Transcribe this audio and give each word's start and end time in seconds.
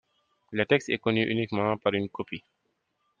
Le 0.49 0.65
texte 0.65 0.89
est 0.89 0.97
connu 0.97 1.29
uniquement 1.29 1.77
par 1.77 1.93
une 1.93 2.09
copie. 2.09 2.43